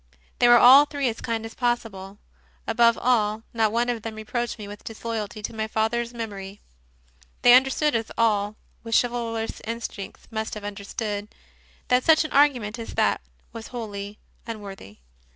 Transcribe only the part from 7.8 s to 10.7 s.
as all with chivalrous instincts must have